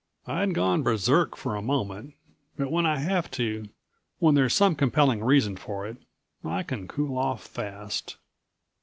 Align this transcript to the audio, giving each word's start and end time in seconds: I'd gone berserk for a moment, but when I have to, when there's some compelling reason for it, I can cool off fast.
I'd 0.25 0.55
gone 0.55 0.81
berserk 0.81 1.37
for 1.37 1.55
a 1.55 1.61
moment, 1.61 2.15
but 2.57 2.71
when 2.71 2.87
I 2.87 2.97
have 2.97 3.29
to, 3.37 3.69
when 4.17 4.33
there's 4.33 4.51
some 4.55 4.73
compelling 4.73 5.23
reason 5.23 5.55
for 5.55 5.85
it, 5.85 5.97
I 6.43 6.63
can 6.63 6.87
cool 6.87 7.19
off 7.19 7.43
fast. 7.45 8.17